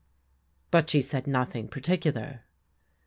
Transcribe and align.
But 0.71 0.89
she 0.89 0.99
said 0.99 1.27
nothing 1.27 1.67
particular? 1.67 2.41